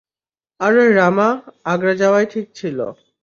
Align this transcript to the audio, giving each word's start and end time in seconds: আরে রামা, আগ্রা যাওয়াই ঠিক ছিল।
আরে 0.59 0.83
রামা, 0.91 1.27
আগ্রা 1.65 1.93
যাওয়াই 1.95 2.25
ঠিক 2.25 2.45
ছিল। 2.55 2.77